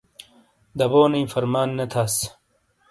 دبونئیی 0.79 1.25
فرمان 1.33 1.69
نے 1.77 1.85
تھاس۔ 1.91 2.15